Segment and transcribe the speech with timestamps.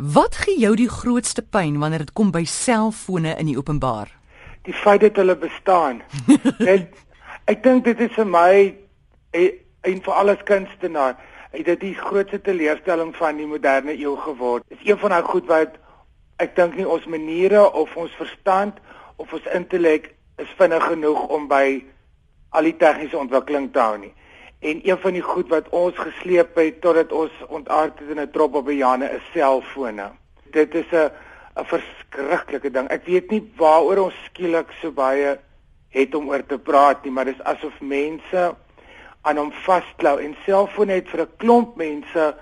[0.00, 4.08] Wat gee jou die grootste pyn wanneer dit kom by selfone in die openbaar?
[4.64, 6.00] Die feit dat hulle bestaan.
[6.68, 6.94] Net
[7.52, 8.52] ek dink dit is vir my
[9.36, 9.50] eh,
[9.84, 11.18] en vir alles kunstenaar,
[11.52, 14.64] het dit die grootste teleurstelling van die moderne eeu geword.
[14.72, 15.76] Dis een van daai goed wat
[16.40, 18.80] ek dink nie ons maniere of ons verstand
[19.20, 21.82] of ons intellek is vinnig genoeg om by
[22.56, 24.14] al die tegniese ontwikkeling te hou nie.
[24.60, 28.30] En een van die goed wat ons gesleep het totdat ons ontaard het in 'n
[28.30, 30.10] trop op bejane is selfone.
[30.50, 31.10] Dit is 'n
[31.56, 32.88] 'n verskriklike ding.
[32.88, 35.38] Ek weet nie waaroor ons skielik so baie
[35.88, 38.54] het om oor te praat nie, maar dis asof mense
[39.20, 42.34] aan hom vasklou en selfone het vir 'n klomp mense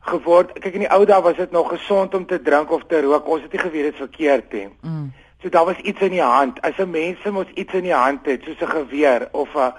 [0.00, 0.52] geword.
[0.52, 3.28] Kyk in die ou dae was dit nog gesond om te drink of te rook.
[3.28, 4.68] Ons het nie geweet dit verkeerd nie.
[4.80, 5.12] Mm.
[5.42, 6.60] So daar was iets in die hand.
[6.60, 9.72] As 'n mens mos iets in die hand het, soos 'n geweer of 'n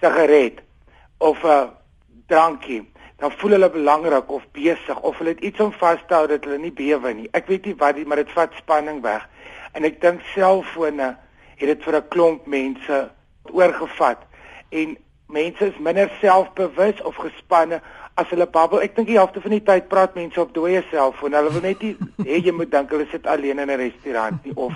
[0.00, 0.62] sigaret
[1.18, 1.70] of 'n
[2.26, 6.26] drankie, dan voel hulle belangrik of besig of hulle het iets om vas te hou
[6.26, 7.28] dat hulle nie bewe nie.
[7.32, 9.28] Ek weet nie wat die maar dit vat spanning weg.
[9.72, 11.16] En ek dink selfone
[11.56, 13.10] het dit vir 'n klomp mense
[13.42, 14.18] oorgevat
[14.70, 14.96] en
[15.28, 17.80] mense is minder selfbewus of gespanne
[18.14, 18.80] as hulle babbel.
[18.80, 21.32] Ek dink die helfte van die tyd praat mense op dooie selfoon.
[21.32, 21.96] Hulle wil net nie
[22.28, 24.72] hê jy moet dink hulle sit alleen in 'n restaurant nie of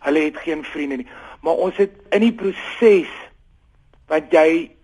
[0.00, 1.08] hulle het geen vriende nie.
[1.42, 3.10] Maar ons het in die proses
[4.08, 4.77] wat jy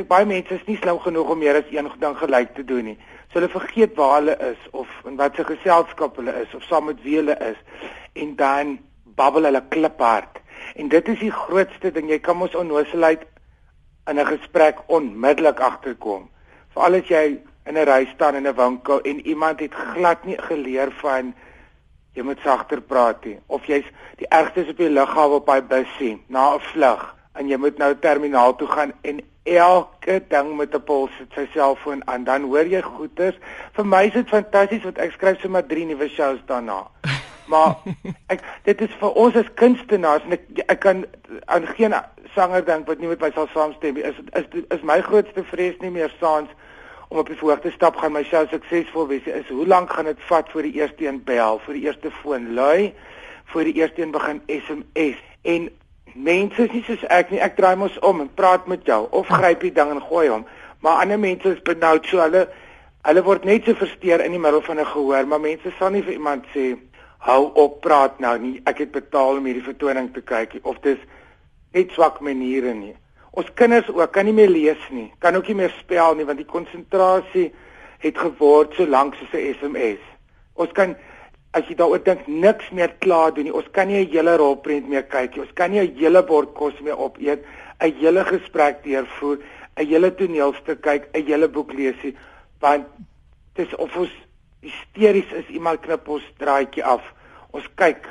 [0.00, 2.84] ek baie mense is nie slim genoeg om meer as een ding gelyk te doen
[2.84, 2.98] nie.
[3.30, 7.02] So hulle vergeet waar hulle is of in watter geselskap hulle is of saam met
[7.04, 7.58] wie hulle is
[8.22, 8.78] en dan
[9.16, 10.40] babbel hulle kliphard.
[10.76, 12.08] En dit is die grootste ding.
[12.08, 13.26] Jy kan mos onnoosheid
[14.08, 16.28] in 'n gesprek onmiddellik agterkom.
[16.74, 20.38] Veral as jy in 'n ry staan in 'n winkel en iemand het glad nie
[20.38, 21.34] geleer van
[22.14, 26.22] jy moet sagter praat nie of jy's die ergste op die lughawe op daai busie
[26.28, 30.82] na 'n vlug en jy moet nou terminaal toe gaan en elke ding met 'n
[30.84, 32.24] pols sit sy selfoon aan.
[32.24, 33.36] Dan hoor jy goeters.
[33.72, 36.86] Vir my is dit fantasties wat ek skryf sommer drie nuwe shows daarna.
[37.52, 37.74] Maar
[38.26, 41.04] ek dit is vir ons as kunstenaars en ek ek kan
[41.44, 41.94] aan geen
[42.34, 44.02] sanger dink wat nie met my sal saamstem nie.
[44.02, 46.48] Is is is my grootste vrees nie meer saans
[47.12, 50.20] om op die voorste stap gaan my show suksesvol wees is hoe lank gaan dit
[50.30, 52.94] vat voor die eerste een bel voor die eerste foon lui
[53.52, 55.68] voor die eerste een begin SMS en
[56.14, 57.40] mense is nie soos ek nie.
[57.40, 60.46] Ek draai mos om en praat met jou of gryp die ding en gooi hom.
[60.82, 62.46] Maar ander mense is benoud so hulle
[63.02, 65.26] hulle word net so versteur in die middel van 'n gehoor.
[65.26, 66.76] Maar mense sal nie vir iemand sê
[67.18, 68.60] hou op praat nou nie.
[68.66, 70.98] Ek het betaal om hierdie vertoning te kyk of dis
[71.72, 72.94] net swak maniere nie.
[73.32, 76.38] Ons kinders ook kan nie meer lees nie, kan ook nie meer spel nie want
[76.38, 77.52] die konsentrasie
[77.98, 80.02] het geword so lank soos 'n SMS.
[80.54, 80.96] Ons kan
[81.52, 83.54] as jy daaroor dink niks meer klaar doen nie.
[83.54, 85.42] Ons kan nie 'n hele rolprent meer kyk nie.
[85.42, 87.44] Ons kan nie 'n hele bord kos meer opeet,
[87.80, 89.38] 'n hele gesprek deurvoer,
[89.76, 92.16] 'n hele toneelstuk kyk, 'n hele boek lees nie
[92.62, 92.86] want
[93.58, 94.12] dis of ons
[94.62, 97.04] hysteries is iemand knip ons draadjie af.
[97.52, 98.06] Ons kyk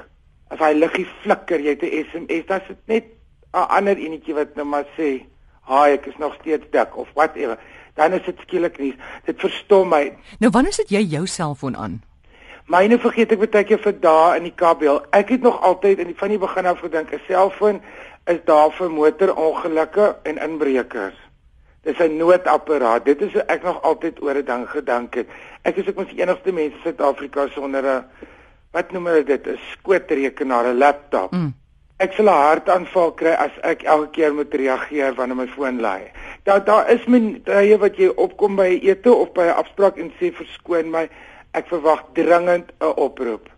[0.51, 3.05] as hy liggie flikker, jy het 'n SMS, dan is dit net
[3.53, 5.23] 'n ander enetjie wat nou maar sê,
[5.61, 7.57] "Haai, ek is nog steeds dik" of whatever.
[7.95, 8.95] Dan is dit skielik nie.
[9.25, 10.13] Dit verstom my.
[10.39, 12.01] Nou wanneer sit jy jou selfoon aan?
[12.71, 15.01] Myne vergeet ek baie keer vir dae in die kabel.
[15.17, 17.81] Ek het nog altyd in die van die begin af gedink 'n selfoon
[18.31, 21.17] is daar vir motorongelukke en inbrekers.
[21.83, 23.05] Dis 'n noodapparaat.
[23.05, 25.27] Dit is ek nog altyd oor 'n ding gedink het.
[25.63, 28.05] Ek is ek mos die enigste mens in Suid-Afrika sonder 'n
[28.71, 31.31] wat noem hulle dit 'n skootrekenaar, 'n laptop.
[31.31, 31.53] Mm.
[31.97, 36.11] Ek sal 'n hartaanval kry as ek elke keer moet reageer wanneer my foon lui.
[36.43, 39.97] Daar daar is men tye wat jy opkom by 'n ete of by 'n afspraak
[39.97, 41.09] en sê verskoon my,
[41.51, 43.49] ek verwag dringend 'n oproep.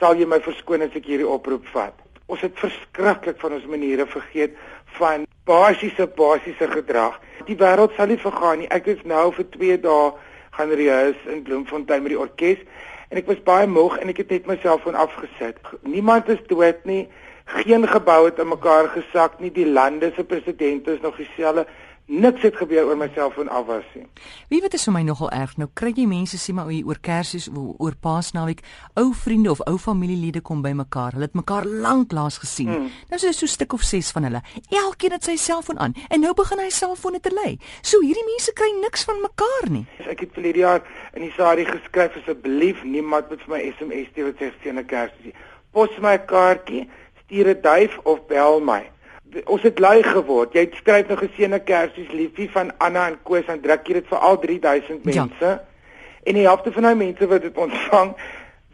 [0.00, 1.94] Sal jy my verskoon as ek hierdie oproep vat?
[2.26, 4.56] Ons het verskriklik van ons maniere vergeet
[4.98, 7.20] van basiese basiese gedrag.
[7.46, 8.68] Die wêreld sal nie vergaan nie.
[8.68, 10.12] Ek is nou vir 2 dae
[10.56, 12.58] gaan reis in Bloemfontein met die orkes
[13.10, 15.60] en ek was baie moeg en ek het net myself van afgesit.
[15.82, 17.08] Niemand is dood nie.
[17.44, 19.52] Geen gebou het in mekaar gesak nie.
[19.52, 21.66] Die lande se presidente is nog dieselfde.
[22.06, 24.04] Niks het gebeur oor myself en afwas nie.
[24.50, 25.54] Wie weet is vir my nogal erg.
[25.56, 28.60] Nou kry jy mense sê maar oor Kersies oor, oor Paasnaweek,
[29.00, 31.16] ou vriende of ou familielede kom bymekaar.
[31.16, 32.68] Hulle het mekaar lank laas gesien.
[32.68, 32.90] Hmm.
[33.08, 34.42] Nou is dit so 'n stuk of 6 van hulle.
[34.68, 37.58] Elkeen het sy selfoon aan en nou begin hy selfone te lei.
[37.80, 39.86] So hierdie mense kry niks van mekaar nie.
[39.98, 40.82] Ek het vir hierdie jaar
[41.14, 45.32] in die SARI geskryf asseblief niemand moet vir my SMS stuur wat sê seëne Kersies.
[45.72, 46.88] Pos my 'n kaartjie
[47.24, 48.93] stuur 'n duif of bel my.
[49.44, 50.54] Ons het lui geword.
[50.54, 54.26] Jy skryf nou geseënde kersies liefie van Anna en Koos en druk jy dit vir
[54.28, 55.24] al 3000 ja.
[55.24, 55.52] mense.
[55.52, 55.60] Ja.
[56.24, 58.14] En die helfte van daai mense wat dit ontvang,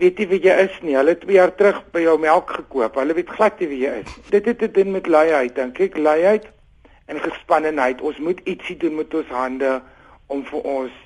[0.00, 0.94] weet nie wie jy is nie.
[0.96, 2.98] Hulle het 2 jaar terug by jou melk gekoop.
[3.00, 4.16] Hulle weet glad nie wie jy is.
[4.30, 6.46] Dit het te doen met luiheid, dink ek, luiheid
[7.10, 8.02] en gespannenheid.
[8.06, 9.78] Ons moet ietsie doen met ons hande
[10.30, 11.00] om vir ons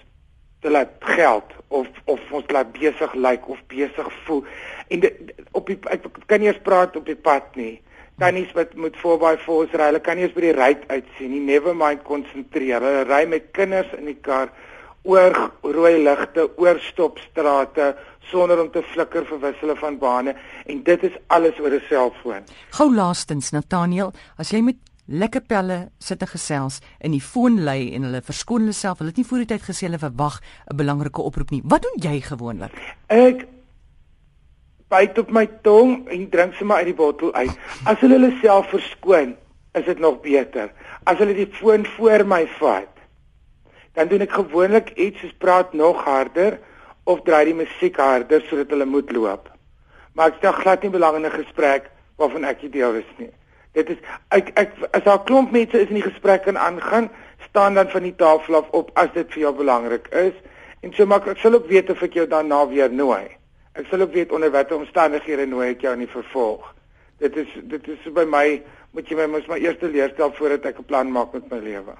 [0.65, 4.45] te laat geld of of ons laat besig lyk like, of besig voel.
[4.89, 7.81] En dit, op die ek kan nie eens praat op die pad nie.
[8.19, 11.41] Tannies wat moet voorby voor ry, hulle kan nie eens by die ry uitsien nie.
[11.43, 12.85] Never mind konsentreer.
[12.85, 14.53] Hulle ry met kinders in die kar
[15.05, 17.91] oor rooi ligte, oor stopstrate
[18.31, 20.33] sonder om te flikker vir wissele van bane
[20.71, 22.47] en dit is alles oor 'n selfoon.
[22.71, 24.77] Gou laastens Nathaniel, as jy met
[25.07, 29.11] lekker pelle sit en gesels in die foon lê en hulle verskoon hulle self, hulle
[29.11, 30.41] het nie voor die tyd gesê hulle verwag
[30.73, 31.63] 'n belangrike oproep nie.
[31.65, 32.73] Wat doen jy gewoonlik?
[33.09, 33.47] Ek
[34.89, 37.55] byt op my tong en drink sommer uit die bottel uit.
[37.85, 39.37] As hulle hulle self verskoon,
[39.75, 40.71] is dit nog beter.
[41.05, 42.91] As hulle die foon voor my vat,
[43.95, 46.59] dan doen ek gewoonlik iets soos praat nog harder
[47.11, 49.51] of draai die musiek harder sodat hulle moet loop.
[50.15, 53.31] Maar ek stel glad nie belang in 'n gesprek waarvan ek nie deel is nie.
[53.75, 53.99] Dit is
[54.31, 57.11] ek ek as daar 'n klomp mense is in die gesprek en aangaan,
[57.49, 60.35] staan dan van die tafel af op as dit vir jou belangrik is
[60.83, 63.37] en so maak ek sal ook weet of ek jou daarna weer nooi.
[63.75, 66.67] Ek sal ook weet onder watter omstandighede nooi ek jou in die vervolg.
[67.19, 68.63] Dit is dit is by my
[68.95, 71.95] moet jy my mos maar eers leerstel voordat ek 'n plan maak met my lewe.